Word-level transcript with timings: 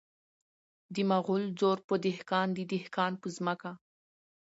د 0.93 0.95
مغل 1.11 1.43
زور 1.59 1.77
په 1.87 1.95
دهقان 2.05 2.47
د 2.57 2.59
دهقان 2.71 3.13
په 3.21 3.27
ځمکه. 3.35 3.71